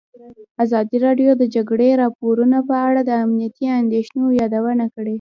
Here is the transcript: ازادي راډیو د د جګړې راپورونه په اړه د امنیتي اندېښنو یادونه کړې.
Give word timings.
ازادي 0.63 0.97
راډیو 1.05 1.29
د 1.37 1.39
د 1.41 1.43
جګړې 1.55 1.89
راپورونه 2.01 2.57
په 2.69 2.75
اړه 2.87 3.01
د 3.05 3.11
امنیتي 3.23 3.65
اندېښنو 3.81 4.25
یادونه 4.41 4.85
کړې. 4.95 5.09